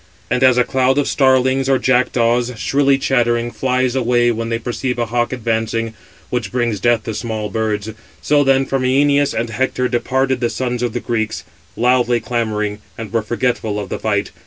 [0.31, 4.57] And as a cloud of starlings or jackdaws, shrilly chattering, 568 flies away when they
[4.57, 5.93] perceive a hawk advancing,
[6.31, 7.87] which brings death to small birds;
[8.19, 11.43] so then from Æneas and Hector departed the sons of the Greeks,
[11.77, 14.31] loudly clamouring, and were forgetful of the fight.